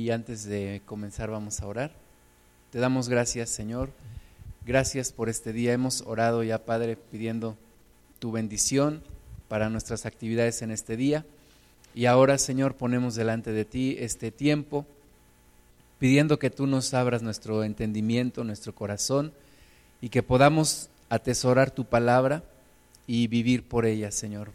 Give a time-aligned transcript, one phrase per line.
[0.00, 1.92] Y antes de comenzar vamos a orar.
[2.70, 3.90] Te damos gracias, Señor.
[4.64, 5.74] Gracias por este día.
[5.74, 7.54] Hemos orado ya, Padre, pidiendo
[8.18, 9.02] tu bendición
[9.48, 11.26] para nuestras actividades en este día.
[11.94, 14.86] Y ahora, Señor, ponemos delante de ti este tiempo,
[15.98, 19.34] pidiendo que tú nos abras nuestro entendimiento, nuestro corazón,
[20.00, 22.42] y que podamos atesorar tu palabra
[23.06, 24.50] y vivir por ella, Señor.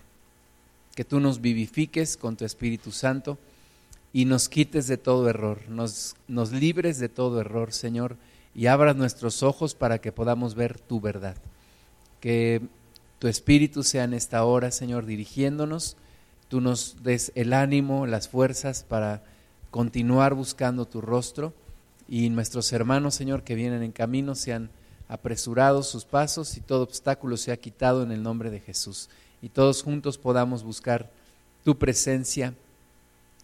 [0.96, 3.38] Que tú nos vivifiques con tu Espíritu Santo
[4.16, 6.16] y nos quites de todo error, nos,
[6.54, 8.16] libres de todo error, Señor,
[8.55, 11.35] y abras nuestros ojos para que podamos ver tu verdad.
[12.21, 12.62] Que
[13.20, 15.98] tu Espíritu sea en esta hora, Señor, dirigiéndonos,
[16.48, 19.21] tú nos des el ánimo, las fuerzas para
[19.70, 21.54] continuar buscando tu rostro
[22.07, 24.70] y nuestros hermanos, Señor, que vienen en camino sean
[25.09, 29.09] apresurados sus pasos y todo obstáculo sea quitado en el nombre de Jesús.
[29.41, 31.12] Y todos juntos podamos buscar
[31.66, 32.54] tu presencia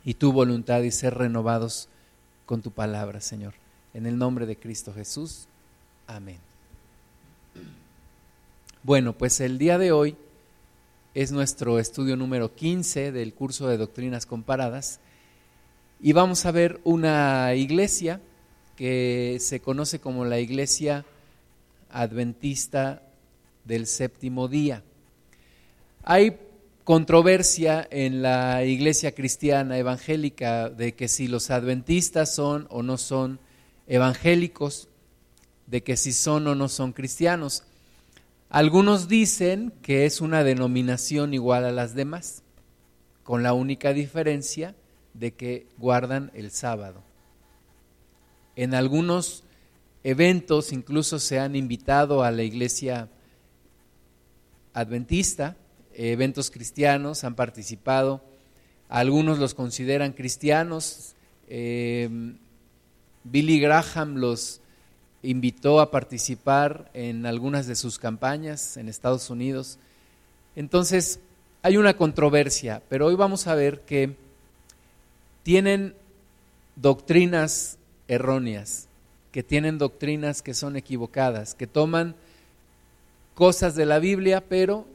[0.03, 1.89] y tu voluntad y ser renovados
[2.45, 3.53] con tu palabra, Señor.
[3.93, 5.47] En el nombre de Cristo Jesús.
[6.07, 6.39] Amén.
[8.83, 10.15] Bueno, pues el día de hoy
[11.13, 14.99] es nuestro estudio número 15 del curso de Doctrinas Comparadas
[16.01, 18.21] y vamos a ver una iglesia
[18.75, 21.05] que se conoce como la iglesia
[21.91, 23.03] adventista
[23.65, 24.83] del séptimo día.
[26.03, 26.37] Hay
[26.83, 33.39] controversia en la iglesia cristiana evangélica de que si los adventistas son o no son
[33.87, 34.89] evangélicos,
[35.67, 37.63] de que si son o no son cristianos.
[38.49, 42.43] Algunos dicen que es una denominación igual a las demás,
[43.23, 44.75] con la única diferencia
[45.13, 47.03] de que guardan el sábado.
[48.55, 49.43] En algunos
[50.03, 53.09] eventos incluso se han invitado a la iglesia
[54.73, 55.55] adventista,
[56.09, 58.21] eventos cristianos, han participado,
[58.89, 61.15] algunos los consideran cristianos,
[61.47, 62.37] em,
[63.23, 64.61] Billy Graham los
[65.23, 69.77] invitó a participar en algunas de sus campañas en Estados Unidos.
[70.55, 71.19] Entonces,
[71.61, 74.15] hay una controversia, pero hoy vamos a ver que
[75.43, 75.93] tienen
[76.75, 78.87] doctrinas erróneas
[79.31, 82.15] que tienen doctrinas que son equivocadas, que toman
[83.33, 84.85] cosas de la Biblia, pero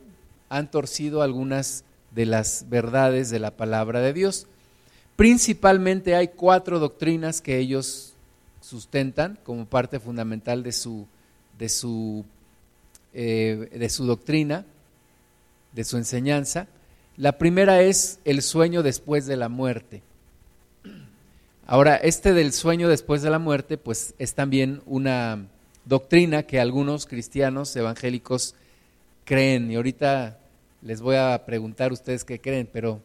[0.49, 1.85] han torcido algunas
[2.15, 4.47] de las verdades de la palabra de Dios.
[5.17, 8.15] Principalmente hay cuatro doctrinas que ellos
[8.61, 11.07] sustentan como parte fundamental de su,
[11.59, 12.25] de su,
[13.15, 14.65] eh, de su doctrina,
[15.73, 16.67] de su enseñanza.
[17.17, 20.03] La primera es el sueño después de la muerte.
[21.67, 25.47] Ahora, este del sueño después de la muerte, pues es también una
[25.85, 28.55] doctrina que algunos cristianos evangélicos
[29.27, 29.71] creen.
[29.71, 30.39] Y ahorita
[30.81, 33.03] les voy a preguntar ustedes qué creen, pero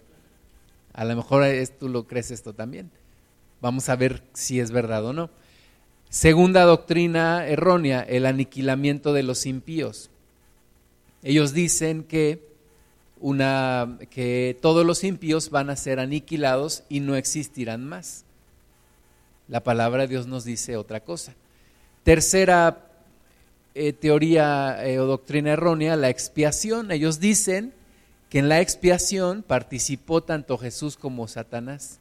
[0.94, 1.44] a lo mejor
[1.78, 2.90] tú lo crees esto también.
[3.60, 5.30] Vamos a ver si es verdad o no.
[6.10, 10.10] Segunda doctrina errónea, el aniquilamiento de los impíos.
[11.24, 12.50] Ellos dicen que,
[13.20, 18.26] una, que todos los impíos van a ser aniquilados y no existirán más.
[19.48, 21.34] La palabra de Dios nos dice otra cosa.
[22.04, 22.91] Tercera
[23.74, 26.92] eh, teoría eh, o doctrina errónea, la expiación.
[26.92, 27.74] Ellos dicen
[28.30, 32.00] que en la expiación participó tanto Jesús como Satanás,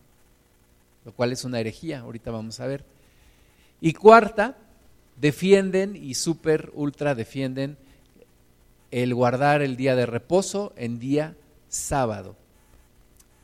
[1.05, 2.85] lo cual es una herejía, ahorita vamos a ver.
[3.81, 4.57] Y cuarta,
[5.21, 7.77] defienden y super ultra defienden
[8.91, 11.37] el guardar el día de reposo en día
[11.69, 12.37] sábado.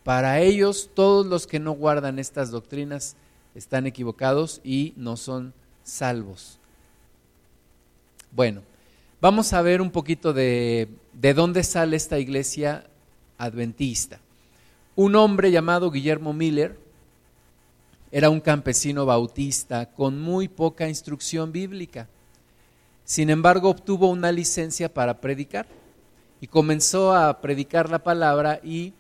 [0.03, 3.17] Para ellos, todos los que no guardan estas doctrinas
[3.55, 6.59] están equivocados y no son salvos.
[8.37, 8.61] Bueno,
[9.19, 12.85] vamos a ver un poquito de, de dónde sale esta iglesia
[13.39, 14.21] adventista.
[14.95, 16.79] Un hombre llamado Guillermo Miller
[18.13, 22.09] era un campesino bautista con muy poca instrucción bíblica.
[23.07, 25.67] Sin embargo, obtuvo una licencia para predicar
[26.39, 28.93] y comenzó a predicar la palabra y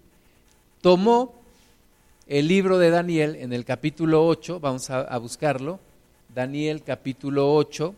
[0.81, 1.35] tomó
[2.27, 5.79] el libro de Daniel en el capítulo 8, vamos a, buscarlo,
[6.35, 7.94] Daniel capítulo 8,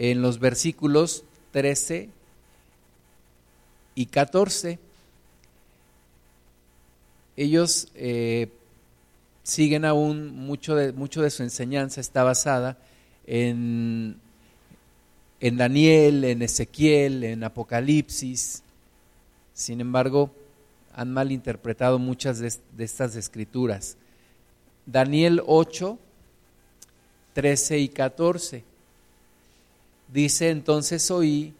[0.00, 2.08] en los versículos 13
[3.94, 4.78] y 14.
[7.36, 8.48] Ellos eh,
[9.42, 12.78] siguen aún, mucho de, de su enseñanza está basada
[13.26, 14.16] en,
[15.38, 18.62] en Daniel, en Ezequiel, en Apocalipsis.
[19.52, 20.30] Sin embargo,
[20.94, 22.50] han malinterpretado muchas de,
[22.82, 23.98] estas escrituras.
[24.86, 25.98] Daniel 8,
[27.34, 28.69] 13 y 14.
[30.12, 31.54] Dice entonces oí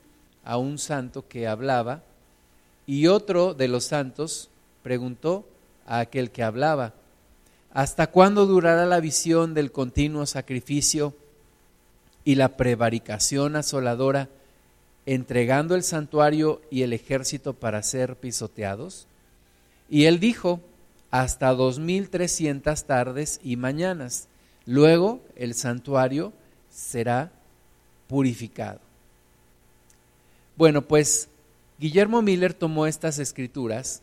[0.44, 2.02] a un santo que hablaba
[2.86, 4.50] y otro de los santos
[4.82, 5.46] preguntó
[5.86, 6.94] a aquel que hablaba,
[7.72, 11.14] ¿hasta cuándo durará la visión del continuo sacrificio
[12.24, 14.28] y la prevaricación asoladora,
[15.06, 19.06] entregando el santuario y el ejército para ser pisoteados?
[19.88, 20.60] Y él dijo,
[21.10, 24.28] hasta dos mil trescientas tardes y mañanas.
[24.66, 26.32] Luego el santuario
[26.70, 27.32] será
[28.10, 28.80] purificado.
[30.56, 31.28] Bueno, pues
[31.78, 34.02] Guillermo Miller tomó estas escrituras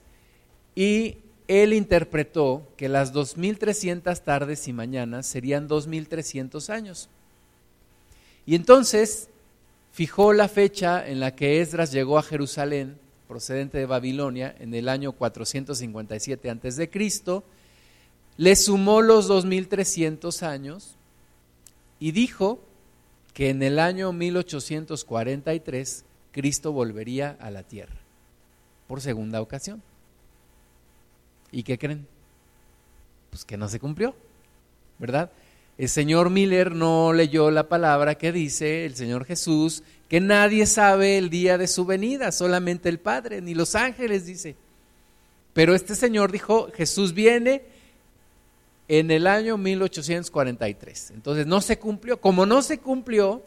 [0.75, 1.18] y
[1.50, 7.09] él interpretó que las 2300 tardes y mañanas serían 2300 años.
[8.45, 9.27] Y entonces
[9.92, 14.88] fijó la fecha en la que Esdras llegó a Jerusalén, procedente de Babilonia, en el
[14.88, 16.89] año 457 a.C.,
[18.38, 20.95] le sumó los 2300 años
[22.00, 22.62] y dijo
[23.38, 27.94] que en el año 1843 Cristo volvería a la tierra
[28.88, 29.84] por segunda ocasión.
[31.51, 32.07] ¿Y qué creen?
[33.30, 34.16] Pues que no se cumplió,
[34.98, 35.30] ¿verdad?
[35.78, 41.19] El señor Miller no leyó la palabra que dice el Señor Jesús, que nadie sabe
[41.19, 44.56] el día de su venida, solamente el Padre, ni los ángeles, dice.
[45.54, 47.62] Pero este señor dijo, Jesús viene
[48.88, 51.12] en el año 1843.
[51.12, 52.19] Entonces no se cumplió.
[52.19, 53.44] Como no se cumplió,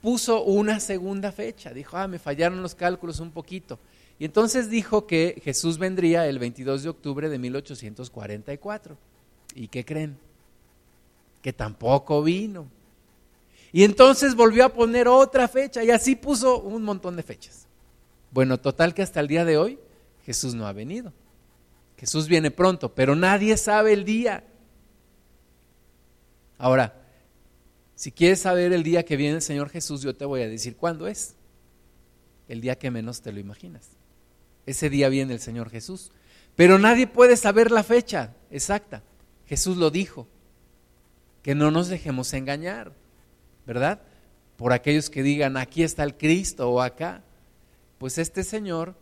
[0.00, 1.72] puso una segunda fecha.
[1.72, 3.78] Dijo, ah, me fallaron los cálculos un poquito.
[4.18, 8.96] Y entonces dijo que Jesús vendría el 22 de octubre de 1844.
[9.54, 10.16] ¿Y qué creen?
[11.42, 12.66] Que tampoco vino.
[13.72, 17.66] Y entonces volvió a poner otra fecha y así puso un montón de fechas.
[18.30, 19.78] Bueno, total que hasta el día de hoy
[20.24, 21.12] Jesús no ha venido.
[21.96, 24.44] Jesús viene pronto, pero nadie sabe el día.
[26.58, 26.94] Ahora,
[27.94, 30.76] si quieres saber el día que viene el Señor Jesús, yo te voy a decir
[30.76, 31.34] cuándo es.
[32.48, 33.88] El día que menos te lo imaginas.
[34.66, 36.10] Ese día viene el Señor Jesús.
[36.56, 39.02] Pero nadie puede saber la fecha exacta.
[39.46, 40.26] Jesús lo dijo.
[41.42, 42.92] Que no nos dejemos engañar,
[43.66, 44.00] ¿verdad?
[44.56, 47.22] Por aquellos que digan, aquí está el Cristo o acá.
[47.98, 48.94] Pues este Señor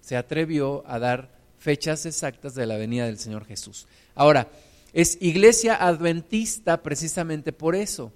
[0.00, 3.86] se atrevió a dar fechas exactas de la venida del Señor Jesús.
[4.14, 4.48] Ahora,
[4.96, 8.14] es iglesia adventista precisamente por eso.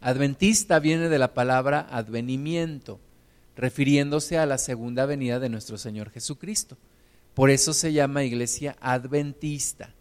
[0.00, 2.98] Adventista viene de la palabra advenimiento
[3.54, 6.78] refiriéndose a la segunda venida de nuestro Señor Jesucristo.
[7.34, 9.92] Por eso se llama iglesia adventista.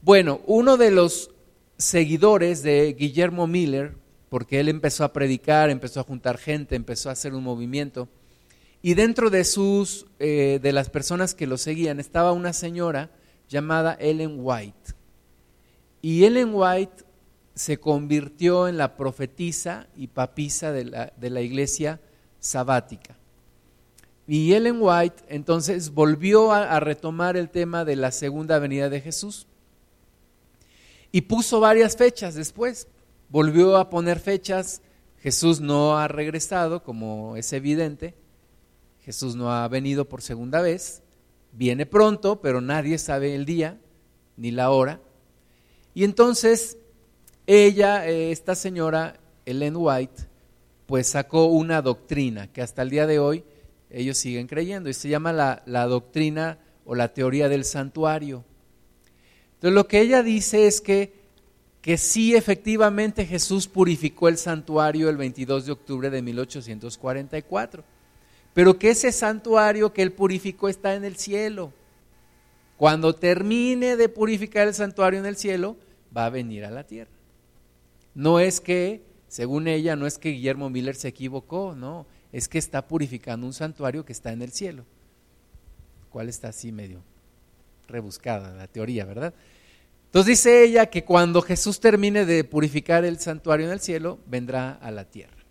[0.00, 1.32] Bueno, uno de los
[1.76, 3.96] seguidores de Guillermo Miller,
[4.28, 8.08] porque él empezó a predicar, empezó a juntar gente, empezó a hacer un movimiento,
[8.80, 13.10] y dentro de sus, eh, de las personas que lo seguían, estaba una señora
[13.48, 14.92] llamada Ellen White.
[16.02, 17.04] Y Ellen White
[17.54, 22.00] se convirtió en la profetisa y papisa de la, iglesia
[22.40, 23.16] sabática.
[24.26, 29.46] Y Ellen White entonces volvió a, retomar el tema de la segunda venida de Jesús
[31.12, 32.88] y puso varias fechas después.
[33.28, 34.82] Volvió a poner fechas.
[35.18, 38.14] Jesús no ha regresado, como es evidente.
[39.00, 41.03] Jesús no ha venido por segunda vez.
[41.56, 43.78] Viene pronto, pero nadie sabe el día
[44.36, 45.00] ni la hora.
[45.94, 46.78] Y entonces
[47.46, 50.24] ella, eh, esta señora, Ellen White,
[50.86, 53.44] pues sacó una doctrina que hasta el día de hoy
[53.90, 58.44] ellos siguen creyendo y se llama la, la doctrina o la teoría del santuario.
[59.54, 61.14] Entonces lo que ella dice es que,
[61.80, 67.84] que sí efectivamente Jesús purificó el santuario el 22 de octubre de 1844,
[68.54, 71.72] pero que ese santuario que él purificó está en el cielo.
[72.76, 75.76] Cuando termine de purificar el santuario en el cielo,
[76.16, 77.10] va a venir a la tierra.
[78.14, 82.58] No es que, según ella, no es que Guillermo Miller se equivocó, no, es que
[82.58, 84.84] está purificando un santuario que está en el cielo.
[86.10, 87.02] ¿Cuál está así medio
[87.88, 89.34] rebuscada la teoría, ¿verdad?
[90.06, 94.72] Entonces dice ella que cuando Jesús termine de purificar el santuario en el cielo, vendrá
[94.72, 95.43] a la tierra.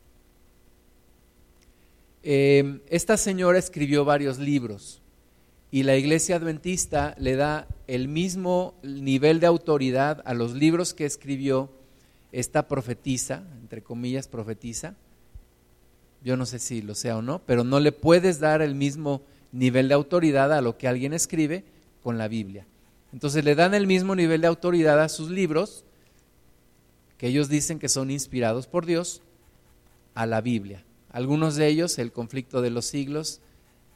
[2.24, 5.02] Em, esta señora escribió varios libros
[5.72, 11.06] y la iglesia adventista le da el mismo nivel de autoridad a los libros que
[11.06, 11.70] escribió
[12.32, 14.96] esta profetiza, entre comillas profetiza,
[16.24, 19.22] yo no sé si lo sea o no, pero no le puedes dar el mismo
[19.52, 21.66] nivel de autoridad a lo que alguien escribe
[22.02, 22.66] con la Biblia.
[23.12, 25.84] Entonces le dan el mismo nivel de autoridad a sus libros,
[27.18, 29.22] que ellos dicen que son inspirados por Dios,
[30.16, 30.86] a la Biblia.
[31.14, 33.40] Algunos de ellos, el conflicto de los siglos,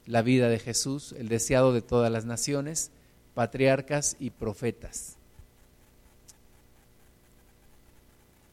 [0.06, 2.92] la vida de Jesús, el deseado de todas las naciones,
[3.34, 5.18] patriarcas y profetas.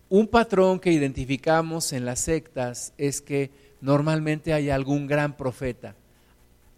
[0.09, 5.95] Un patrón que identificamos en las sectas es que normalmente hay algún gran profeta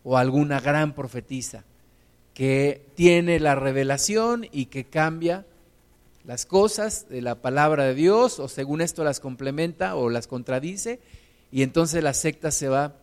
[0.05, 1.65] o alguna gran profetisa
[2.35, 5.47] que tiene la revelación y que cambia
[6.25, 10.99] las cosas de la palabra de Dios o según esto las complementa o las contradice
[11.57, 12.97] y entonces la secta se va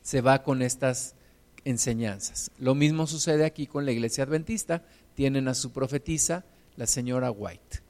[0.00, 1.16] se va con estas
[1.64, 2.52] enseñanzas.
[2.60, 4.84] Lo mismo sucede aquí con la iglesia adventista,
[5.16, 6.44] tienen a su profetisa,
[6.76, 7.80] la señora White.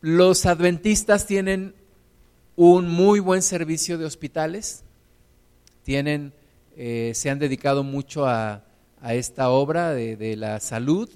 [0.00, 1.74] Los adventistas tienen
[2.56, 4.82] un muy buen servicio de hospitales,
[5.82, 6.32] tienen,
[6.74, 8.64] eh, se han dedicado mucho a,
[9.10, 11.10] esta obra de, la salud,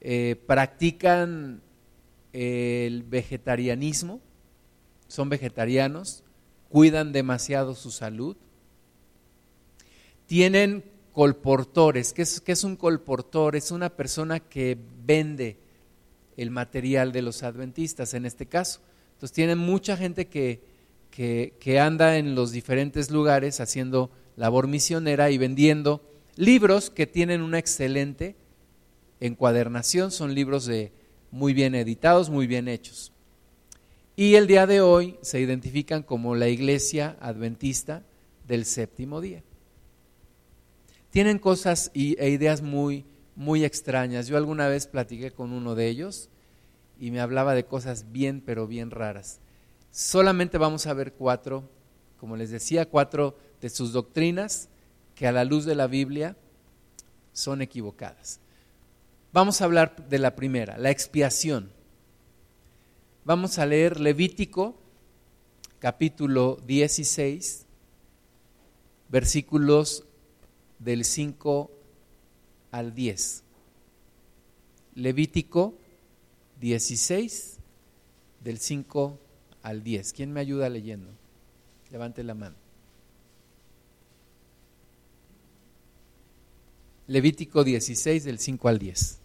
[0.00, 1.60] eh, practican
[2.32, 4.20] el vegetarianismo,
[5.12, 6.24] son vegetarianos,
[6.70, 8.34] cuidan demasiado su salud.
[10.24, 12.14] Tienen colportores.
[12.14, 13.54] ¿Qué es, qué es un colportor?
[13.54, 15.58] Es una persona que vende
[16.38, 18.80] el material de los adventistas en este caso.
[19.12, 20.62] Entonces tienen mucha gente que,
[21.10, 26.00] que, que, anda en los diferentes lugares haciendo labor misionera y vendiendo
[26.36, 28.34] libros que tienen una excelente
[29.20, 30.90] encuadernación, son libros de
[31.30, 33.12] muy bien editados, muy bien hechos
[34.22, 38.04] y el día de hoy se identifican como la iglesia adventista
[38.46, 39.42] del séptimo día.
[41.10, 44.28] Tienen cosas e ideas muy, muy extrañas.
[44.28, 46.28] Yo alguna vez platiqué con uno de ellos
[47.00, 49.40] y me hablaba de cosas bien, pero bien raras.
[49.90, 51.68] Solamente vamos a ver cuatro,
[52.20, 54.68] como les decía, cuatro de sus doctrinas
[55.16, 56.36] que a la luz de la Biblia
[57.32, 58.38] son equivocadas.
[59.32, 61.72] Vamos a hablar de la primera, la expiación.
[63.24, 64.74] Vamos a leer Levítico
[65.78, 67.66] capítulo 16,
[69.08, 70.04] versículos
[70.80, 71.70] del 5
[72.72, 73.44] al 10.
[74.96, 75.78] Levítico
[76.60, 77.58] 16,
[78.42, 79.16] del 5
[79.62, 80.12] al 10.
[80.14, 81.12] ¿Quién me ayuda leyendo?
[81.92, 82.56] Levante la mano.
[87.06, 89.21] Levítico 16, del 5 al 10.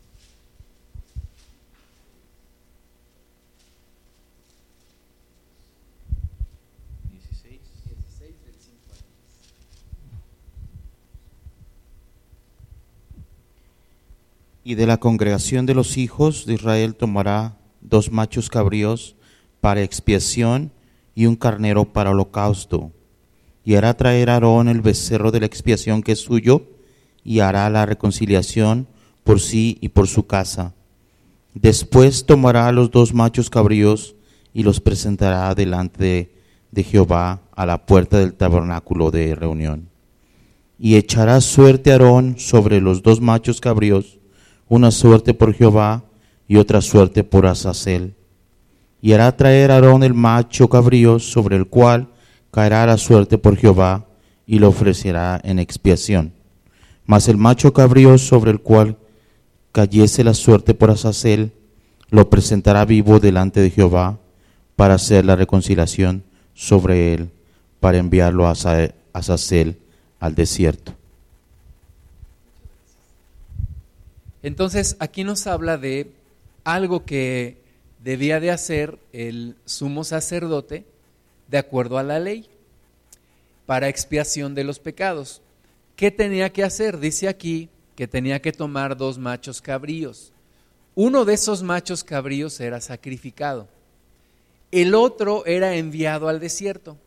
[14.68, 19.16] Y de la congregación de los hijos de Israel tomará dos machos cabríos
[19.62, 20.74] para expiación
[21.16, 22.92] y un carnero para holocausto.
[23.64, 26.64] Y hará traer a Aarón el becerro de la expiación que es suyo,
[27.24, 28.90] y hará la reconciliación
[29.24, 30.76] por sí y por su casa.
[31.54, 34.18] Después tomará los dos machos cabríos
[34.54, 36.36] y los presentará delante de,
[36.72, 39.88] de Jehová a la puerta del tabernáculo de reunión.
[40.78, 44.18] Y echará suerte Aarón sobre los dos machos cabríos
[44.70, 46.04] una suerte por Jehová
[46.48, 48.16] y otra suerte por Azazel.
[49.02, 52.10] Y hará traer a Aarón el macho cabrío sobre el cual
[52.52, 54.08] caerá la suerte por Jehová
[54.46, 56.34] y lo ofrecerá en expiación.
[57.06, 58.98] Mas el macho cabrío sobre el cual
[59.72, 61.54] cayese la suerte por Azazel,
[62.10, 64.18] lo presentará vivo delante de Jehová
[64.76, 67.32] para hacer la reconciliación sobre él,
[67.80, 68.56] para enviarlo a
[69.14, 69.78] Azazel
[70.20, 70.97] al desierto.
[74.48, 76.10] Entonces, aquí nos habla de
[76.64, 77.58] algo que
[78.02, 80.86] debía de hacer el sumo sacerdote
[81.50, 82.48] de acuerdo a la ley
[83.66, 85.42] para expiación de los pecados.
[85.98, 86.98] ¿Qué tenía que hacer?
[86.98, 90.32] Dice aquí que tenía que tomar dos machos cabríos.
[90.96, 93.68] Uno de esos machos cabríos era sacrificado.
[94.72, 96.98] El otro era enviado al desierto.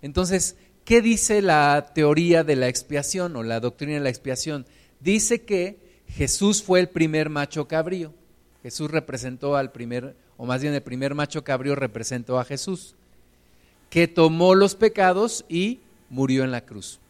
[0.00, 0.56] Entonces,
[0.86, 4.64] ¿qué dice la teoría de la expiación o la doctrina de la expiación?
[5.00, 8.12] Dice que Jesús fue el primer macho cabrío.
[8.62, 12.94] Jesús representó al primer, o más bien el primer macho cabrío representó a Jesús,
[13.88, 17.00] que tomó los pecados y murió en la cruz.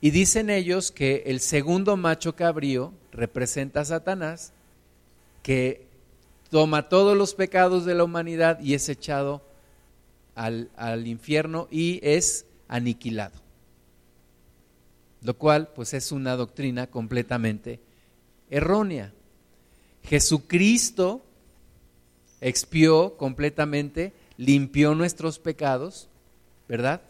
[0.00, 4.52] Y dicen ellos que el segundo macho cabrío representa a Satanás,
[5.42, 5.86] que
[6.50, 9.42] toma todos los pecados de la humanidad y es echado
[10.34, 13.40] al, al infierno y es aniquilado.
[15.22, 17.78] Lo cual pues es una doctrina completamente
[18.52, 19.12] errónea.
[20.04, 21.24] Jesucristo
[22.40, 26.08] expió completamente, limpió nuestros pecados,
[26.68, 27.00] ¿verdad?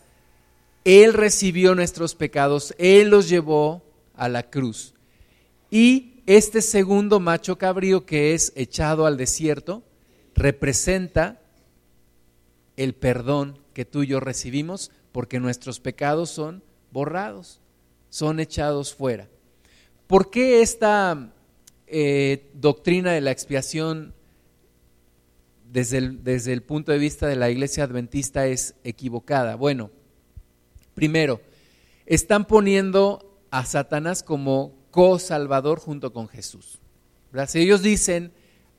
[0.84, 3.82] Él recibió nuestros pecados, Él los llevó
[4.14, 4.94] a la cruz.
[5.68, 9.82] Y este segundo macho cabrío que es echado al desierto
[10.36, 11.40] representa
[12.76, 17.60] el perdón que tú y yo recibimos porque nuestros pecados son borrados,
[18.10, 19.28] son echados fuera.
[20.12, 21.32] ¿Por qué esta
[21.86, 24.12] eh, doctrina de la expiación
[25.70, 29.54] desde el, desde el punto de vista de la iglesia adventista es equivocada?
[29.54, 29.90] Bueno,
[30.92, 31.40] primero,
[32.04, 36.78] están poniendo a Satanás como co-salvador junto con Jesús.
[37.46, 38.34] Si ellos dicen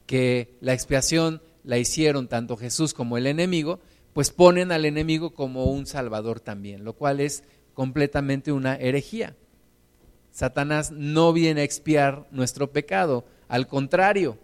[0.05, 3.79] que la expiación la hicieron tanto Jesús como el enemigo,
[4.13, 9.35] pues ponen al enemigo como un salvador también, lo cual es completamente una herejía.
[10.33, 14.39] Satanás no viene a expiar nuestro pecado, al contrario,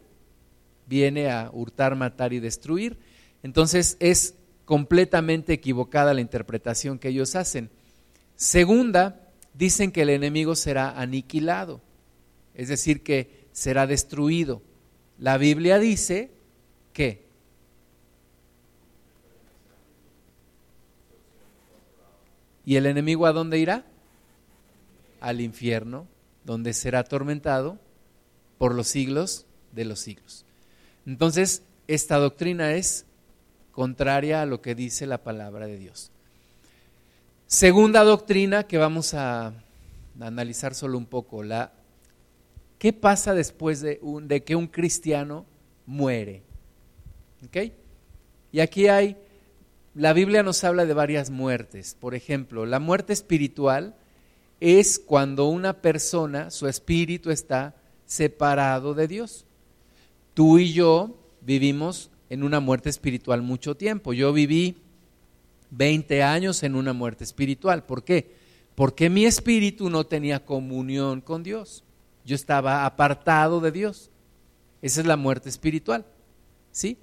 [0.85, 2.97] viene a hurtar, matar y destruir.
[3.41, 7.71] Entonces es completamente equivocada la interpretación que ellos hacen.
[8.35, 9.19] Segunda,
[9.55, 11.81] dicen que el enemigo será aniquilado,
[12.53, 14.61] es decir, que será destruido.
[15.17, 16.29] La Biblia dice
[16.93, 17.27] que
[22.63, 23.83] ¿Y el enemigo a dónde irá?
[25.19, 26.07] Al infierno,
[26.43, 27.77] donde será atormentado
[28.57, 30.45] por los siglos de los siglos.
[31.05, 33.05] Entonces, esta doctrina es
[33.71, 36.11] contraria a lo que dice la palabra de Dios.
[37.47, 39.53] Segunda doctrina que vamos a
[40.19, 41.71] analizar solo un poco, la
[42.77, 45.45] ¿qué pasa después de, de que un cristiano
[45.85, 46.43] muere?
[48.51, 49.17] Y aquí hay,
[49.95, 51.95] la Biblia nos habla de varias muertes.
[51.99, 53.95] Por ejemplo, la muerte espiritual
[54.59, 57.75] es cuando una persona, su espíritu está
[58.05, 59.45] separado de Dios.
[60.33, 64.13] Tú y yo vivimos en una muerte espiritual mucho tiempo.
[64.13, 64.77] Yo viví
[65.71, 67.83] 20 años en una muerte espiritual.
[67.85, 68.35] ¿Por qué?
[68.75, 71.83] Porque mi espíritu no tenía comunión con Dios.
[72.25, 74.09] Yo estaba apartado de Dios.
[74.81, 76.05] Esa es la muerte espiritual.
[76.71, 76.97] ¿Sí?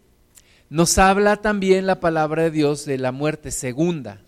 [0.68, 4.20] Nos habla también la palabra de Dios de la muerte segunda.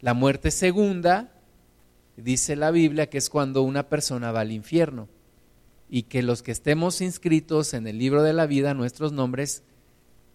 [0.00, 1.32] La muerte segunda,
[2.22, 5.08] dice la Biblia, que es cuando una persona va al infierno
[5.88, 9.62] y que los que estemos inscritos en el libro de la vida, nuestros nombres,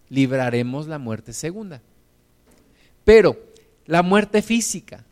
[0.10, 1.82] libraremos la muerte segunda.
[3.04, 3.38] Pero
[3.86, 5.06] la muerte física,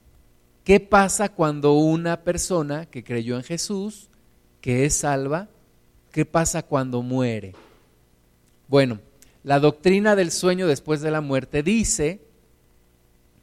[0.64, 4.10] ¿qué pasa cuando una persona que creyó en Jesús,
[4.62, 5.50] que es salva,
[6.12, 7.54] qué pasa cuando muere?
[8.68, 9.00] Bueno,
[9.44, 12.22] la doctrina del sueño después de la muerte dice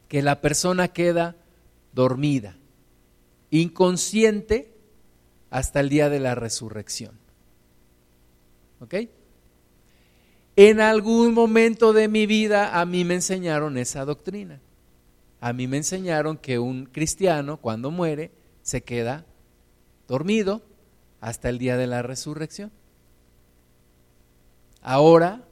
[0.07, 1.35] que la persona queda
[1.93, 2.57] dormida,
[3.51, 4.73] inconsciente,
[5.49, 7.17] hasta el día de la resurrección.
[8.79, 8.95] ¿Ok?
[10.55, 14.59] En algún momento de mi vida a mí me enseñaron esa doctrina.
[15.39, 18.31] A mí me enseñaron que un cristiano cuando muere
[18.61, 19.25] se queda
[20.07, 20.61] dormido
[21.21, 22.71] hasta el día de la resurrección.
[24.81, 25.45] Ahora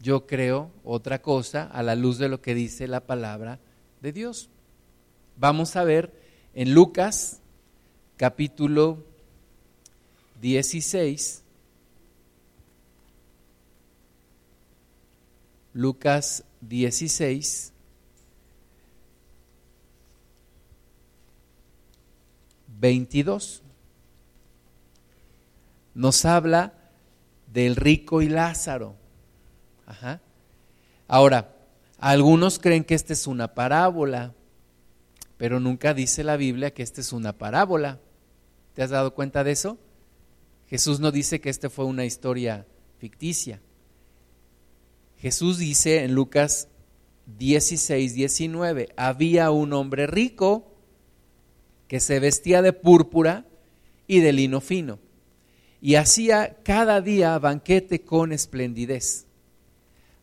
[0.00, 3.60] yo creo otra cosa a la luz de lo que dice la palabra
[4.00, 4.50] de Dios.
[5.36, 6.21] Vamos a ver
[6.54, 7.40] en Lucas
[8.16, 8.98] capítulo
[10.40, 11.42] 16,
[15.72, 17.72] Lucas 16,
[22.78, 23.62] 22,
[25.94, 26.74] nos habla
[27.46, 28.96] del rico y Lázaro.
[31.08, 31.54] Ahora,
[31.98, 34.34] algunos creen que esta es una parábola,
[35.42, 37.98] pero nunca dice la Biblia que esta es una parábola.
[38.74, 39.76] ¿Te has dado cuenta de eso?
[40.68, 42.64] Jesús no dice que esta fue una historia
[42.98, 43.60] ficticia.
[45.18, 46.68] Jesús dice en Lucas
[47.38, 50.76] 16, 19, había un hombre rico
[51.88, 53.44] que se vestía de púrpura
[54.06, 55.00] y de lino fino
[55.80, 59.26] y hacía cada día banquete con esplendidez.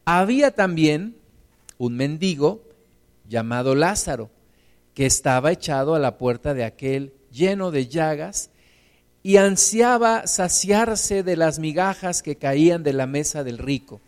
[0.06, 1.18] Había también
[1.78, 2.64] un mendigo
[3.28, 4.32] llamado Lázaro
[5.00, 8.50] que estaba echado a la puerta de aquel lleno de llagas
[9.24, 14.02] y ansiaba saciarse de las migajas que caían de la mesa del rico.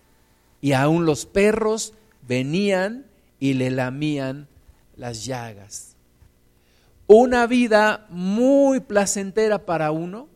[0.59, 1.93] Y aún los perros
[2.27, 3.05] venían
[3.39, 4.49] y le lamían
[4.97, 5.95] las llagas.
[7.07, 10.27] Una vida muy placentera para uno,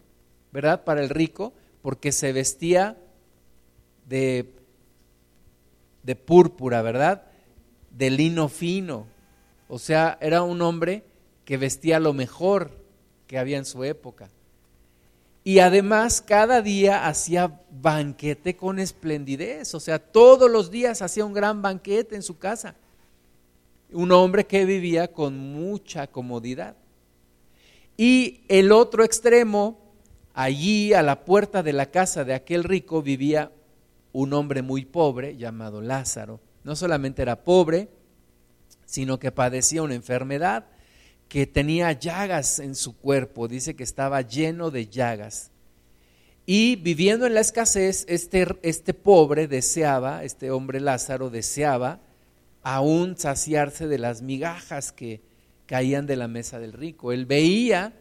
[0.53, 0.85] ¿verdad?
[0.85, 2.95] Para el rico, porque se vestía
[4.07, 4.53] de,
[6.03, 7.23] de púrpura, ¿verdad?
[7.91, 9.13] De lino fino.
[9.67, 11.03] O sea, era un hombre
[11.43, 12.71] que vestía lo mejor
[13.27, 14.29] que había en su época.
[15.43, 21.33] Y además cada día hacía banquete con esplendidez, o sea, todos los días hacía un
[21.33, 22.75] gran banquete en su casa.
[23.91, 26.75] Un hombre que vivía con mucha comodidad.
[27.95, 29.77] Y el otro extremo,
[30.33, 33.51] allí a la puerta de la casa de aquel rico vivía
[34.13, 36.39] un hombre muy pobre llamado Lázaro.
[36.63, 37.87] No solamente era pobre,
[38.85, 40.65] sino que padecía una enfermedad
[41.27, 45.51] que tenía llagas en su cuerpo, dice que estaba lleno de llagas.
[46.45, 51.99] Y viviendo en la escasez, este, este pobre deseaba, este hombre Lázaro deseaba
[52.61, 55.21] aún saciarse de las migajas que,
[55.65, 57.11] caían de la mesa del rico.
[57.11, 57.93] Él veía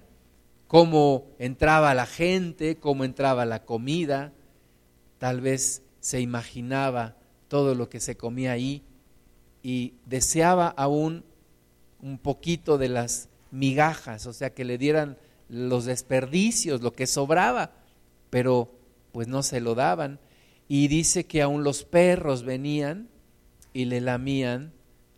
[0.66, 4.32] cómo entraba la gente, cómo entraba la comida,
[5.18, 7.16] tal vez se imaginaba
[7.48, 8.82] todo lo que se comía ahí
[9.64, 11.24] y deseaba aún
[12.02, 15.16] un poquito de las migajas, o sea, que le dieran
[15.48, 17.72] los desperdicios, lo que sobraba,
[18.28, 18.70] pero
[19.10, 20.20] pues no se lo daban.
[20.68, 23.08] Y dice que aún los perros venían
[23.72, 24.74] y le lamían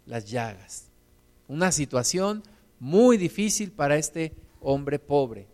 [0.06, 0.90] las llagas.
[1.48, 2.44] Una situación
[2.78, 5.48] muy difícil para este hombre pobre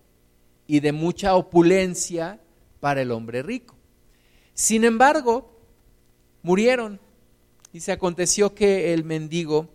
[0.66, 2.40] y de mucha opulencia
[2.81, 3.74] para el hombre rico.
[4.52, 5.59] Sin embargo,
[6.42, 7.00] murieron
[7.80, 9.68] se aconteció que el mendigo,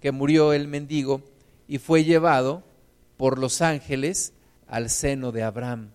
[0.00, 1.22] que murió el mendigo
[1.66, 2.64] y fue llevado
[3.16, 4.32] por los ángeles
[4.66, 5.90] al seno de Abraham.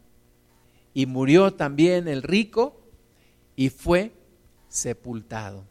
[0.94, 2.80] Y murió también el rico
[3.56, 4.12] y fue
[4.68, 5.66] sepultado.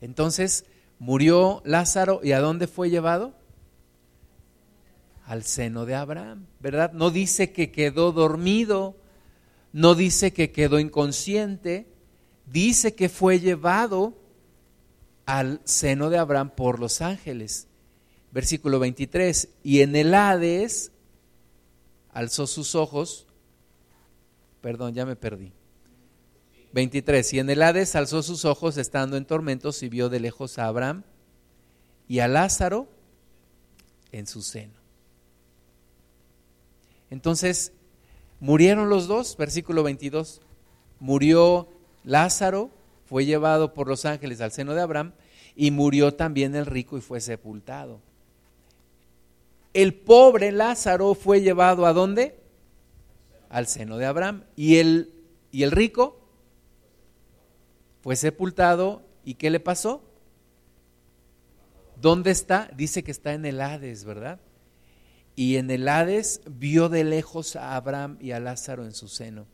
[0.00, 0.64] Entonces
[0.98, 3.34] murió Lázaro y ¿a dónde fue llevado?
[5.26, 6.92] Al seno de Abraham, ¿verdad?
[6.92, 8.96] No dice que quedó dormido,
[9.72, 11.86] no dice que quedó inconsciente,
[12.46, 14.14] dice que fue llevado
[15.26, 17.66] al seno de Abraham por los ángeles.
[18.30, 20.92] Versículo 23, y en el Hades
[22.12, 23.26] alzó sus ojos,
[24.60, 25.52] perdón, ya me perdí.
[26.72, 30.58] 23, y en el Hades alzó sus ojos estando en tormentos y vio de lejos
[30.58, 31.04] a Abraham
[32.08, 32.88] y a Lázaro
[34.12, 34.74] en su seno.
[37.08, 37.72] Entonces,
[38.40, 40.42] murieron los dos, versículo 22,
[41.00, 41.68] murió
[42.06, 42.70] Lázaro
[43.04, 45.12] fue llevado por los ángeles al seno de Abraham
[45.56, 48.00] y murió también el rico y fue sepultado.
[49.74, 52.38] El pobre Lázaro fue llevado a dónde?
[53.50, 54.44] Al seno de Abraham.
[54.54, 55.12] ¿Y el,
[55.50, 56.20] y el rico?
[58.02, 59.02] Fue sepultado.
[59.24, 60.02] ¿Y qué le pasó?
[62.00, 62.70] ¿Dónde está?
[62.76, 64.40] Dice que está en el Hades, ¿verdad?
[65.34, 69.46] Y en el Hades vio de lejos a Abraham y a Lázaro en su seno.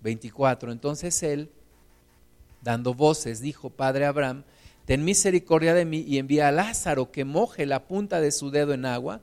[0.00, 0.72] 24.
[0.72, 1.50] Entonces él
[2.64, 4.42] dando voces, dijo, Padre Abraham,
[4.86, 8.72] ten misericordia de mí y envía a Lázaro que moje la punta de su dedo
[8.72, 9.20] en agua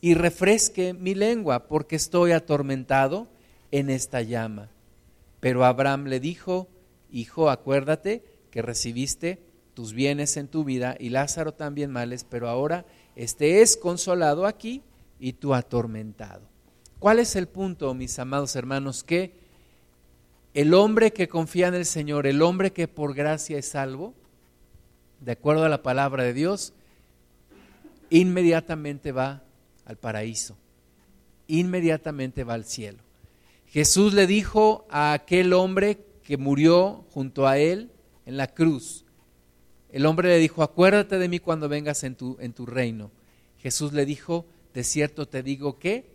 [0.00, 3.28] y refresque mi lengua, porque estoy atormentado
[3.70, 4.70] en esta llama.
[5.40, 6.68] Pero Abraham le dijo,
[7.12, 9.42] Hijo, acuérdate que recibiste
[9.74, 12.84] tus bienes en tu vida y Lázaro también males, pero ahora
[13.16, 14.82] este es consolado aquí
[15.18, 16.42] y tú atormentado.
[16.98, 19.02] ¿Cuál es el punto, mis amados hermanos?
[19.02, 19.34] Que
[20.54, 24.14] el hombre que confía en el Señor, el hombre que por gracia es salvo,
[25.20, 26.72] de acuerdo a la palabra de Dios,
[28.08, 29.42] inmediatamente va
[29.84, 30.56] al paraíso,
[31.46, 32.98] inmediatamente va al cielo.
[33.66, 37.90] Jesús le dijo a aquel hombre que murió junto a él
[38.26, 39.04] en la cruz,
[39.92, 43.10] el hombre le dijo, acuérdate de mí cuando vengas en tu, en tu reino.
[43.58, 46.06] Jesús le dijo, de cierto te digo que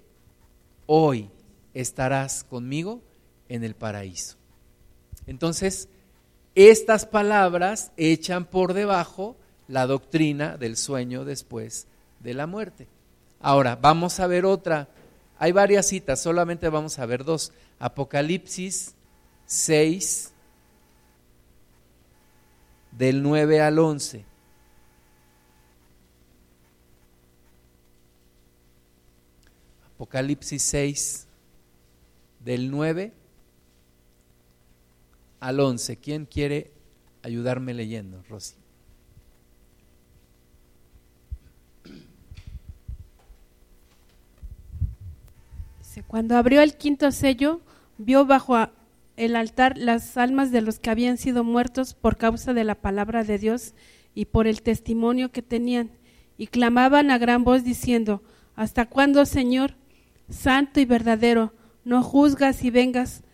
[0.85, 1.29] hoy
[1.73, 3.01] estarás conmigo
[3.49, 4.37] en el paraíso.
[5.27, 5.89] Entonces,
[6.55, 9.35] estas palabras echan por debajo
[9.67, 11.87] la doctrina del sueño después
[12.19, 12.87] de la muerte.
[13.41, 14.87] Ahora, vamos a ver otra.
[15.37, 17.51] Hay varias citas, solamente vamos a ver dos.
[17.79, 18.95] Apocalipsis
[19.45, 20.31] 6,
[22.91, 24.25] del 9 al 11.
[29.95, 31.27] Apocalipsis 6,
[32.39, 33.24] del 9 al
[35.41, 35.97] 11.
[35.97, 36.71] ¿Quién quiere
[37.21, 38.55] ayudarme leyendo, Rosy?
[46.07, 47.59] Cuando abrió el quinto sello,
[47.97, 48.55] vio bajo
[49.17, 53.25] el altar las almas de los que habían sido muertos por causa de la palabra
[53.25, 53.73] de Dios
[54.13, 55.91] y por el testimonio que tenían,
[56.37, 58.23] y clamaban a gran voz diciendo,
[58.55, 59.75] ¿Hasta cuándo, Señor,
[60.29, 61.51] santo y verdadero,
[61.83, 63.24] no juzgas y vengas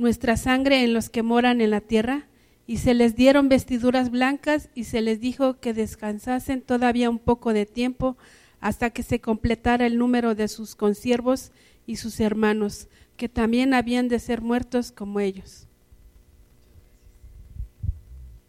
[0.00, 2.26] nuestra sangre en los que moran en la tierra?
[2.66, 7.52] Y se les dieron vestiduras blancas y se les dijo que descansasen todavía un poco
[7.52, 8.16] de tiempo
[8.60, 11.52] hasta que se completara el número de sus consiervos
[11.86, 15.66] y sus hermanos, que también habían de ser muertos como ellos.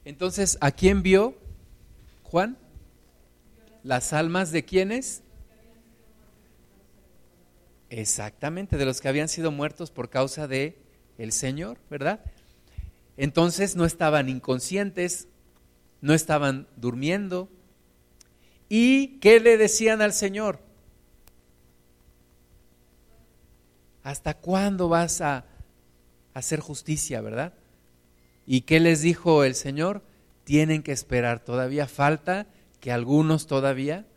[0.06, 1.36] Entonces, ¿a quién vio
[2.24, 2.58] Juan?
[3.84, 5.24] ¿Las almas de quiénes?
[7.90, 10.78] Exactamente, de los que habían sido muertos por causa de
[11.22, 12.20] el Señor, ¿verdad?
[13.16, 15.28] Entonces no estaban inconscientes,
[16.02, 17.48] no estaban durmiendo.
[18.70, 20.60] ¿Y qué le decían al Señor?
[24.02, 25.46] ¿Hasta cuándo vas a
[26.34, 27.54] hacer justicia, verdad?
[28.48, 30.02] ¿Y qué les dijo el Señor?
[30.44, 32.48] Tienen que esperar, todavía falta
[32.80, 34.08] que algunos todavía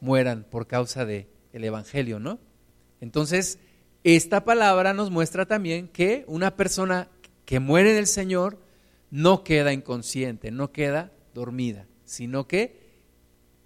[0.00, 2.38] mueran por causa del el Evangelio, ¿no?
[3.02, 3.58] Entonces,
[4.04, 7.08] esta palabra nos muestra también que una persona
[7.44, 8.58] que muere en el Señor
[9.10, 12.80] no queda inconsciente, no queda dormida, sino que,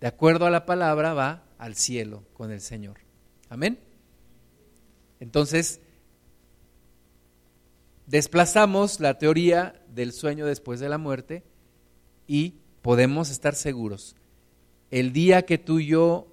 [0.00, 2.98] de acuerdo a la palabra, va al cielo con el Señor.
[3.48, 3.78] Amén.
[5.20, 5.80] Entonces,
[8.06, 11.44] desplazamos la teoría del sueño después de la muerte
[12.26, 14.16] y podemos estar seguros.
[14.90, 16.28] El día que tú y yo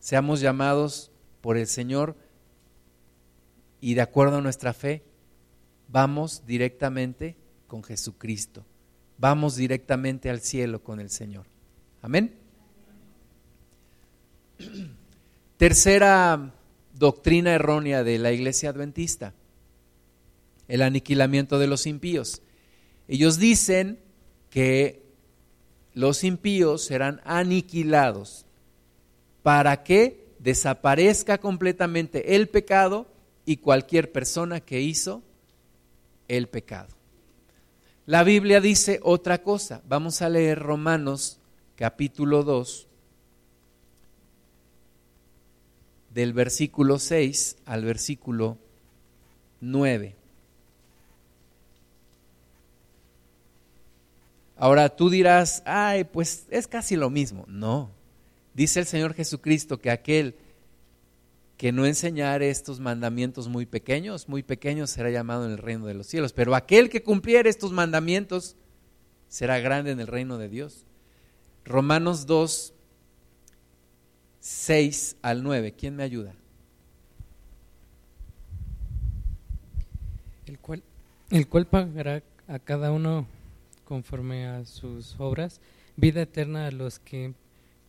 [0.00, 2.16] seamos llamados por el Señor
[3.80, 5.02] y de acuerdo a nuestra fe,
[5.88, 7.36] vamos directamente
[7.66, 8.64] con Jesucristo.
[9.18, 11.46] Vamos directamente al cielo con el Señor.
[12.02, 12.34] Amén.
[15.56, 16.54] Tercera
[16.94, 19.34] doctrina errónea de la iglesia adventista,
[20.68, 22.42] el aniquilamiento de los impíos.
[23.08, 24.00] Ellos dicen
[24.50, 25.02] que
[25.94, 28.46] los impíos serán aniquilados
[29.42, 33.06] para que desaparezca completamente el pecado
[33.48, 35.22] y cualquier persona que hizo
[36.28, 36.90] el pecado.
[38.04, 39.80] La Biblia dice otra cosa.
[39.88, 41.38] Vamos a leer Romanos
[41.74, 42.86] capítulo 2,
[46.12, 48.58] del versículo 6 al versículo
[49.62, 50.14] 9.
[54.58, 57.46] Ahora tú dirás, ay, pues es casi lo mismo.
[57.48, 57.88] No,
[58.52, 60.34] dice el Señor Jesucristo que aquel
[61.58, 65.94] que no enseñare estos mandamientos muy pequeños, muy pequeños será llamado en el reino de
[65.94, 68.54] los cielos, pero aquel que cumpliere estos mandamientos
[69.28, 70.86] será grande en el reino de Dios.
[71.64, 72.72] Romanos 2,
[74.38, 76.32] 6 al 9, ¿quién me ayuda?
[80.46, 80.84] El cual,
[81.30, 83.26] el cual pagará a cada uno
[83.84, 85.60] conforme a sus obras,
[85.96, 87.34] vida eterna a los que,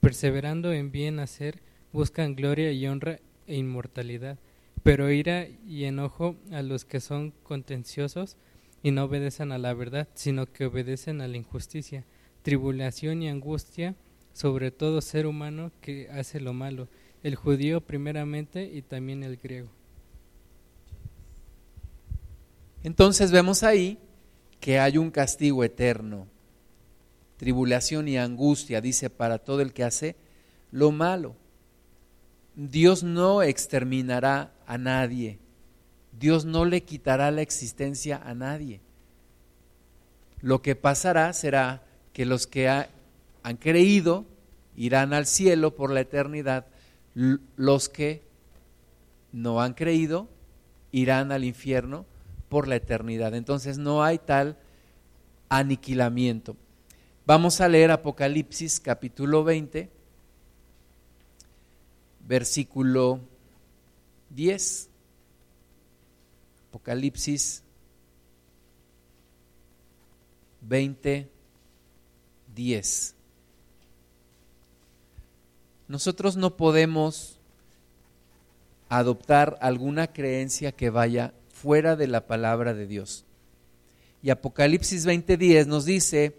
[0.02, 1.60] perseverando en bien hacer,
[1.94, 4.38] buscan gloria y honra e inmortalidad,
[4.84, 8.38] pero ira y enojo a los que son contenciosos
[8.82, 12.06] y no obedecen a la verdad, sino que obedecen a la injusticia,
[12.44, 13.96] tribulación y angustia
[14.34, 16.88] sobre todo ser humano que hace lo malo,
[17.24, 19.70] el judío primeramente y también el griego.
[22.84, 23.98] Entonces vemos ahí
[24.62, 26.28] que hay un castigo eterno,
[27.38, 30.16] tribulación y angustia, dice, para todo el que hace
[30.72, 31.36] lo malo.
[32.68, 35.40] Dios no exterminará a nadie.
[36.20, 38.82] Dios no le quitará la existencia a nadie.
[40.42, 44.26] Lo que pasará será que los que han creído
[44.76, 46.66] irán al cielo por la eternidad.
[47.56, 48.24] Los que
[49.32, 50.28] no han creído
[50.92, 52.06] irán al infierno
[52.50, 53.36] por la eternidad.
[53.36, 54.58] Entonces no hay tal
[55.48, 56.58] aniquilamiento.
[57.26, 59.99] Vamos a leer Apocalipsis capítulo 20
[62.30, 63.20] versículo
[64.30, 64.88] 10.
[66.70, 67.64] Apocalipsis
[70.62, 71.28] 20,
[72.56, 73.16] 10.
[75.88, 77.40] Nosotros no podemos
[78.90, 83.26] adoptar alguna creencia que vaya fuera de la palabra de Dios.
[84.22, 86.36] Y Apocalipsis 20:10 nos dice,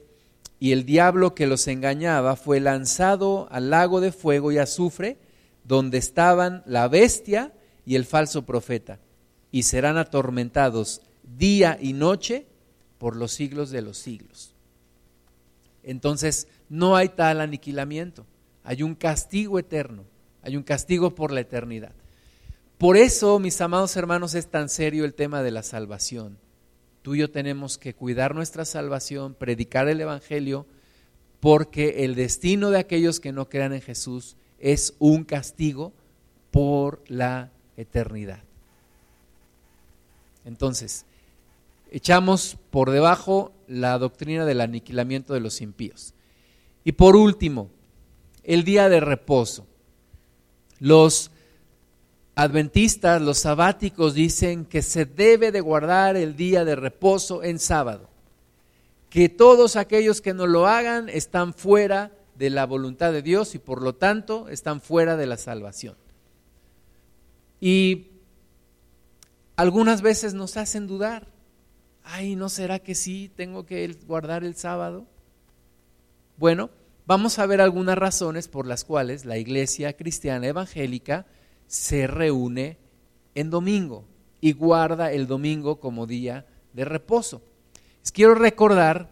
[0.61, 5.18] y el diablo que los engañaba fue lanzado al lago de fuego y azufre,
[5.64, 7.53] donde estaban la bestia
[7.85, 8.99] y el falso profeta,
[9.51, 12.46] y serán atormentados día y noche
[12.99, 14.55] por los siglos de los siglos.
[15.83, 18.27] Entonces, no hay tal aniquilamiento,
[18.64, 20.05] hay un castigo eterno,
[20.42, 21.92] hay un castigo por la eternidad.
[22.79, 26.38] Por eso, mis amados hermanos, es tan serio el tema de la salvación.
[27.03, 30.66] Tú y yo tenemos que cuidar nuestra salvación, predicar el Evangelio,
[31.40, 35.92] porque el destino de aquellos que no crean en Jesús es un castigo
[36.51, 38.40] por la eternidad.
[40.44, 41.05] Entonces,
[41.90, 46.14] echamos por debajo la doctrina del aniquilamiento de los impíos.
[46.85, 47.70] Y por último,
[48.44, 49.66] el día de reposo.
[50.79, 51.31] Los
[52.35, 58.09] adventistas, los sabáticos dicen que se debe de guardar el día de reposo en sábado,
[59.11, 63.59] que todos aquellos que no lo hagan están fuera de la voluntad de Dios y
[63.59, 65.94] por lo tanto están fuera de la salvación.
[67.61, 68.12] Y
[69.57, 71.29] algunas veces nos hacen dudar,
[72.03, 75.07] ay, ¿no será que sí tengo que guardar el sábado?
[76.38, 76.70] Bueno,
[77.05, 81.26] vamos a ver algunas razones por las cuales la iglesia cristiana evangélica
[81.66, 82.79] se reúne
[83.35, 84.07] en domingo
[84.40, 87.42] y guarda el domingo como día de reposo.
[88.14, 89.11] quiero recordar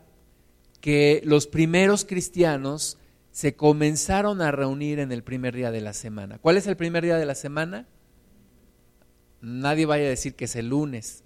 [0.80, 2.96] que los primeros cristianos
[3.38, 6.38] se comenzaron a reunir en el primer día de la semana.
[6.38, 7.86] ¿Cuál es el primer día de la semana?
[9.40, 11.22] Nadie vaya a decir que es el lunes.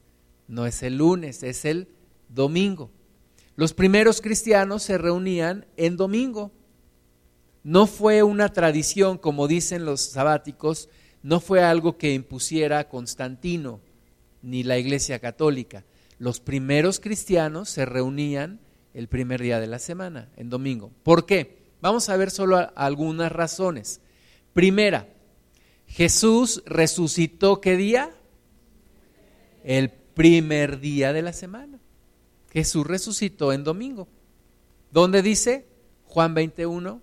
[0.47, 1.89] No es el lunes, es el
[2.29, 2.91] domingo.
[3.57, 6.53] Los primeros cristianos se reunían en domingo.
[7.65, 10.91] No fue una tradición, como dicen los sabáticos,
[11.23, 13.81] no fue algo que impusiera Constantino
[14.43, 15.87] ni la Iglesia Católica.
[16.19, 18.61] Los primeros cristianos se reunían
[18.93, 20.93] el primer día de la semana, en domingo.
[21.05, 21.62] ¿Por qué?
[21.83, 24.01] Vamos a ver solo algunas razones.
[24.53, 25.09] Primera,
[25.89, 28.15] Jesús resucitó qué día?
[29.65, 31.81] El primer día de la semana.
[32.53, 34.07] Jesús resucitó en domingo.
[34.93, 35.67] ¿Dónde dice?
[36.07, 37.01] Juan 21.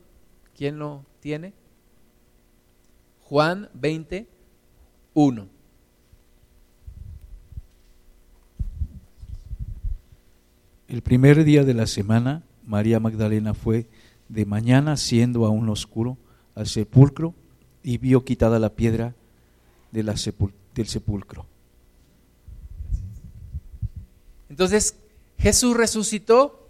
[0.56, 1.54] ¿Quién lo tiene?
[3.24, 5.50] Juan 21.
[10.88, 13.88] El primer día de la semana, María Magdalena fue
[14.30, 16.18] de mañana, siendo aún oscuro,
[16.56, 17.34] al sepulcro
[17.84, 19.16] y vio quitada la piedra
[19.92, 21.46] del sepulcro.
[24.50, 24.96] Entonces,
[25.38, 26.70] Jesús resucitó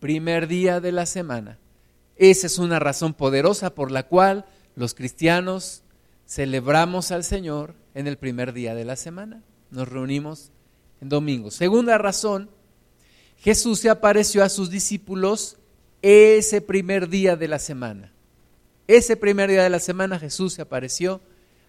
[0.00, 1.58] primer día de la semana.
[2.16, 5.82] Esa es una razón poderosa por la cual los cristianos
[6.26, 9.42] celebramos al Señor en el primer día de la semana.
[9.70, 10.50] Nos reunimos
[11.00, 11.50] en domingo.
[11.50, 12.50] Segunda razón,
[13.38, 15.56] Jesús se apareció a sus discípulos
[16.04, 18.12] ese primer día de la semana.
[18.86, 21.22] Ese primer día de la semana Jesús se apareció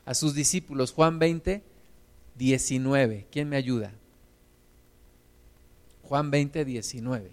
[0.04, 0.92] a sus discípulos.
[0.92, 1.64] Juan 20,
[2.36, 3.28] 19.
[3.32, 3.94] ¿Quién me ayuda?
[6.04, 7.32] Juan 20, 19.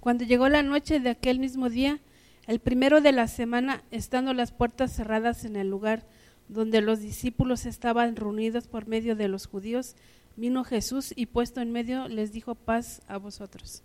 [0.00, 2.00] Cuando llegó la noche de aquel mismo día,
[2.46, 6.02] el primero de la semana, estando las puertas cerradas en el lugar
[6.48, 9.96] donde los discípulos estaban reunidos por medio de los judíos,
[10.38, 13.82] vino Jesús y puesto en medio les dijo paz a vosotros.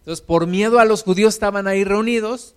[0.00, 2.54] Entonces, por miedo a los judíos estaban ahí reunidos.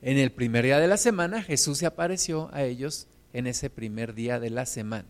[0.00, 4.14] En el primer día de la semana, Jesús se apareció a ellos en ese primer
[4.14, 5.08] día de la semana.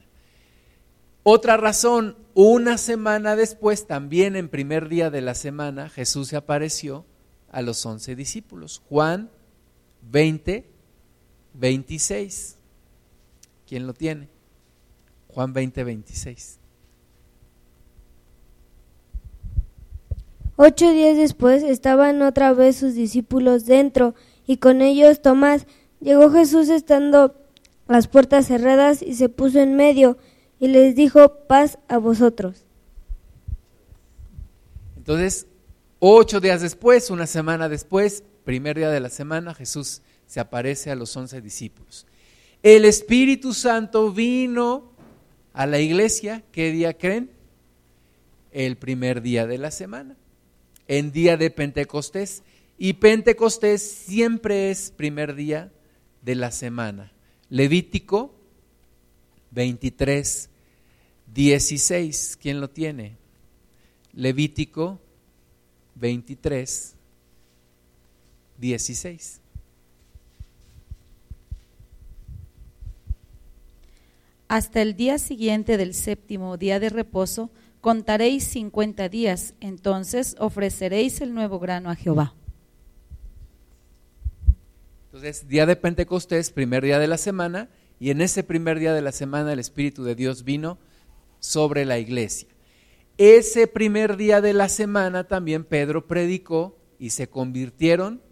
[1.24, 7.04] Otra razón, una semana después, también en primer día de la semana, Jesús se apareció
[7.50, 8.82] a los once discípulos.
[8.88, 9.30] Juan
[10.10, 10.68] 20,
[11.54, 12.56] 26.
[13.66, 14.33] ¿Quién lo tiene?
[15.34, 16.60] Juan 20, 26.
[20.56, 24.14] Ocho días después estaban otra vez sus discípulos dentro
[24.46, 25.66] y con ellos Tomás.
[26.00, 27.34] Llegó Jesús estando
[27.88, 30.16] las puertas cerradas y se puso en medio
[30.60, 32.64] y les dijo, paz a vosotros.
[34.96, 35.48] Entonces,
[35.98, 40.94] ocho días después, una semana después, primer día de la semana, Jesús se aparece a
[40.94, 42.06] los once discípulos.
[42.62, 44.93] El Espíritu Santo vino
[45.54, 47.30] a la iglesia, ¿qué día creen?
[48.50, 50.16] El primer día de la semana,
[50.88, 52.42] en día de Pentecostés.
[52.76, 55.72] Y Pentecostés siempre es primer día
[56.22, 57.12] de la semana.
[57.48, 58.34] Levítico
[59.52, 60.50] 23,
[61.32, 63.16] 16, ¿quién lo tiene?
[64.12, 65.00] Levítico
[65.94, 66.94] 23,
[68.58, 69.43] 16.
[74.54, 81.34] Hasta el día siguiente del séptimo día de reposo, contaréis cincuenta días, entonces ofreceréis el
[81.34, 82.36] nuevo grano a Jehová.
[85.06, 89.02] Entonces, día de Pentecostés, primer día de la semana, y en ese primer día de
[89.02, 90.78] la semana el Espíritu de Dios vino
[91.40, 92.46] sobre la iglesia.
[93.18, 98.22] Ese primer día de la semana también Pedro predicó y se convirtieron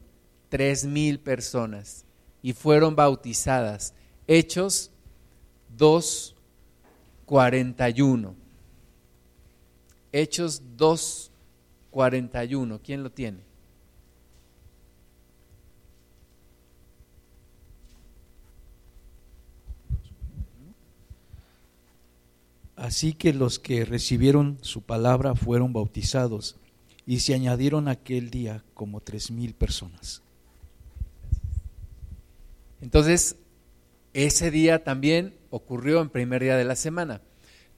[0.51, 2.05] tres mil personas
[2.43, 3.93] y fueron bautizadas.
[4.29, 4.92] Hechos
[5.77, 6.35] 2,
[7.27, 8.35] 41.
[10.13, 11.31] Hechos 2,
[11.91, 12.81] 41.
[12.83, 13.53] ¿Quién lo tiene?
[22.77, 26.57] Así que los que recibieron su palabra fueron bautizados
[27.07, 30.21] y se añadieron aquel día como tres mil personas.
[32.81, 33.37] Entonces,
[34.15, 37.21] ese día también ocurrió en primer día de la semana.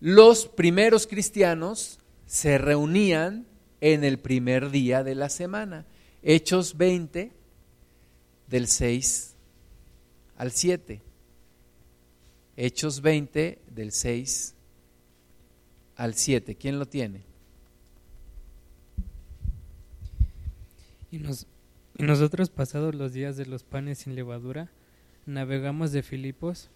[0.00, 3.46] Los primeros cristianos se reunían
[3.80, 5.84] en el primer día de la semana.
[6.22, 7.32] Hechos 20,
[8.46, 9.34] del 6
[10.36, 11.02] al 7.
[12.56, 14.54] Hechos 20, del 6
[15.96, 16.54] al 7.
[16.54, 17.22] ¿Quién lo tiene?
[21.10, 21.18] Y,
[21.98, 24.70] nosotros, pasados los días de los panes sin levadura,
[25.26, 26.70] navegamos de Filipos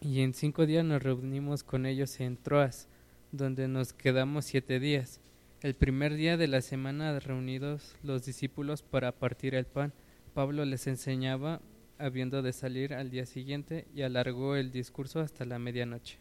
[0.00, 2.88] y en cinco días nos reunimos con ellos en Troas,
[3.32, 5.20] donde nos quedamos siete días.
[5.60, 9.92] El primer día de la semana reunidos los discípulos para partir el pan,
[10.32, 11.60] Pablo les enseñaba
[11.98, 16.18] habiendo de salir al día siguiente y alargó el discurso hasta la medianoche.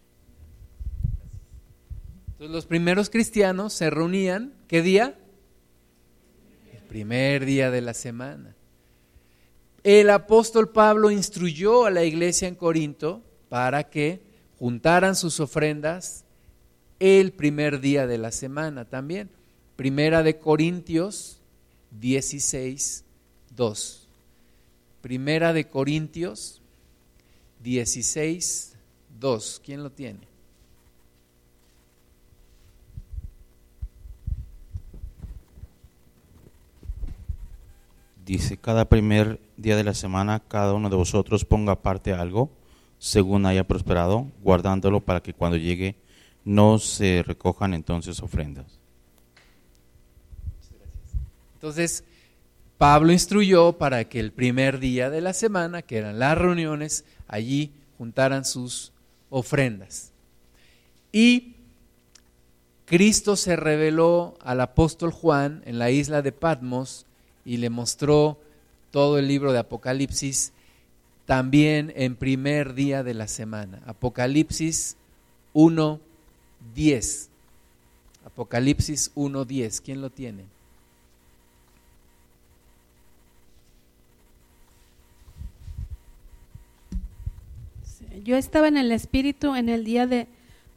[2.31, 5.17] Entonces los primeros cristianos se reunían, ¿qué día?
[6.73, 8.55] El primer día de la semana.
[9.83, 14.21] El apóstol Pablo instruyó a la iglesia en Corinto para que
[14.59, 16.23] juntaran sus ofrendas
[16.99, 19.29] el primer día de la semana también.
[19.75, 21.41] Primera de Corintios
[21.99, 23.03] 16,
[23.55, 24.07] 2.
[25.01, 26.61] Primera de Corintios
[27.63, 28.75] 16,
[29.19, 29.61] 2.
[29.63, 30.29] ¿Quién lo tiene?
[38.25, 42.51] Dice, cada primer día de la semana cada uno de vosotros ponga aparte algo,
[42.99, 45.95] según haya prosperado, guardándolo para que cuando llegue
[46.45, 48.79] no se recojan entonces ofrendas.
[51.55, 52.03] Entonces,
[52.77, 57.71] Pablo instruyó para que el primer día de la semana, que eran las reuniones, allí
[57.97, 58.93] juntaran sus
[59.29, 60.11] ofrendas.
[61.11, 61.55] Y
[62.85, 67.05] Cristo se reveló al apóstol Juan en la isla de Patmos
[67.45, 68.39] y le mostró
[68.91, 70.53] todo el libro de Apocalipsis
[71.29, 73.83] también en primer día de la semana.
[73.85, 74.97] Apocalipsis
[75.53, 75.99] 1,
[76.73, 77.29] 10.
[78.25, 79.81] Apocalipsis 1, 10.
[79.81, 80.45] ¿Quién lo tiene?
[88.23, 90.27] Yo estaba en el Espíritu en el día de,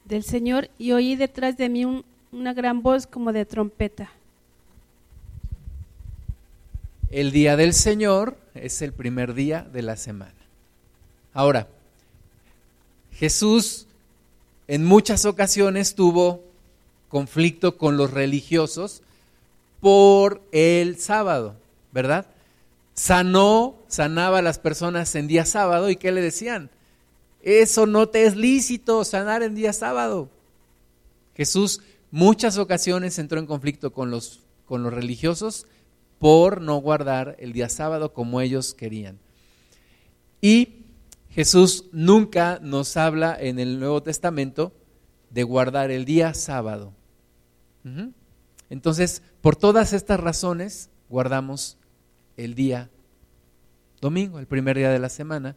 [0.05, 4.11] del Señor y oí detrás de mí un- una gran voz como de trompeta.
[7.11, 10.32] El día del Señor es el primer día de la semana.
[11.35, 11.68] Ahora,
[13.12, 13.87] Jesús
[14.68, 16.43] en muchas ocasiones tuvo
[17.09, 19.03] conflicto con los religiosos
[19.80, 21.57] por el sábado,
[21.93, 22.26] ¿verdad?
[22.95, 26.70] Sanó, sanaba a las personas en día sábado y ¿qué le decían?
[27.43, 30.28] Eso no te es lícito sanar en día sábado.
[31.37, 31.80] Jesús
[32.11, 35.66] muchas ocasiones entró en conflicto con los, con los religiosos
[36.18, 39.18] por no guardar el día sábado como ellos querían.
[40.41, 40.82] Y
[41.33, 44.74] Jesús nunca nos habla en el Nuevo Testamento
[45.30, 46.93] de guardar el día sábado.
[48.68, 51.78] Entonces, por todas estas razones, guardamos
[52.37, 52.91] el día
[54.01, 55.57] domingo, el primer día de la semana,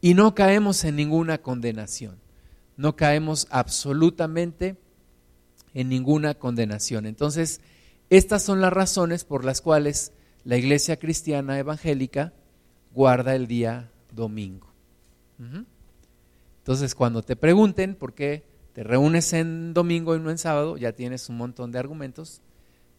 [0.00, 2.18] y no caemos en ninguna condenación.
[2.78, 4.78] No caemos absolutamente
[5.74, 7.04] en ninguna condenación.
[7.04, 7.60] Entonces,
[8.08, 10.12] estas son las razones por las cuales
[10.44, 12.32] la iglesia cristiana evangélica
[12.94, 14.67] guarda el día domingo.
[15.38, 20.92] Entonces, cuando te pregunten por qué te reúnes en domingo y no en sábado, ya
[20.92, 22.42] tienes un montón de argumentos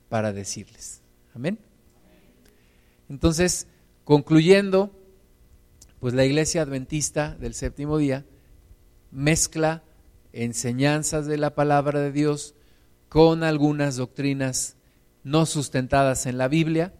[0.09, 1.01] para decirles.
[1.33, 1.59] Amén.
[3.09, 3.67] Entonces,
[4.03, 4.91] concluyendo,
[5.99, 8.25] pues la iglesia adventista del séptimo día
[9.11, 9.83] mezcla
[10.33, 12.55] enseñanzas de la palabra de Dios
[13.09, 14.77] con algunas doctrinas
[15.23, 16.93] no sustentadas en la Biblia,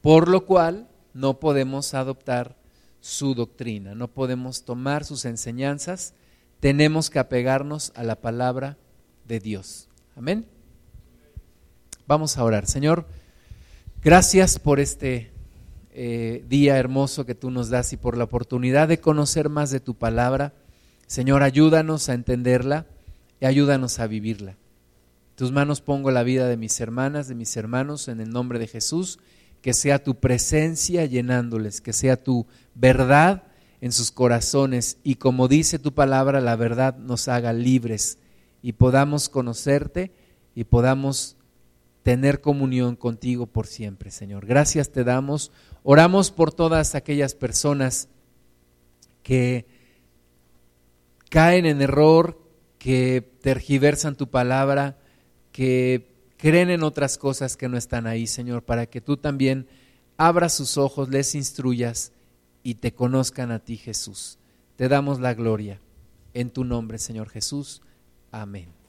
[0.00, 2.56] por lo cual no podemos adoptar
[3.04, 6.14] su doctrina, no podemos tomar sus enseñanzas,
[6.58, 8.78] tenemos que apegarnos a la palabra
[9.28, 9.88] de Dios.
[10.16, 10.46] Amén.
[12.06, 12.66] Vamos a orar.
[12.66, 13.06] Señor,
[14.02, 15.32] gracias por este
[15.92, 19.80] eh, día hermoso que tú nos das y por la oportunidad de conocer más de
[19.80, 20.54] tu palabra.
[21.06, 22.86] Señor, ayúdanos a entenderla
[23.38, 24.52] y ayúdanos a vivirla.
[24.52, 28.58] En tus manos pongo la vida de mis hermanas, de mis hermanos, en el nombre
[28.58, 29.18] de Jesús,
[29.64, 33.44] que sea tu presencia llenándoles, que sea tu verdad
[33.80, 38.18] en sus corazones y como dice tu palabra, la verdad nos haga libres
[38.60, 40.12] y podamos conocerte
[40.54, 41.38] y podamos
[42.02, 44.44] tener comunión contigo por siempre, Señor.
[44.44, 45.50] Gracias te damos.
[45.82, 48.08] Oramos por todas aquellas personas
[49.22, 49.64] que
[51.30, 52.38] caen en error,
[52.76, 54.98] que tergiversan tu palabra,
[55.52, 56.13] que
[56.44, 59.66] creen en otras cosas que no están ahí, Señor, para que tú también
[60.18, 62.12] abras sus ojos, les instruyas
[62.62, 64.36] y te conozcan a ti, Jesús.
[64.76, 65.80] Te damos la gloria
[66.34, 67.80] en tu nombre, Señor Jesús.
[68.30, 68.83] Amén.